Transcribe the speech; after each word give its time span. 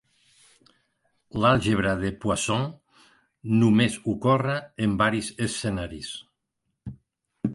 L'àlgebra 1.41 1.91
de 1.99 2.09
Poisson 2.23 2.63
només 3.59 3.99
ocorre 4.15 4.57
en 4.87 4.97
varis 5.03 5.31
escenaris. 5.49 6.11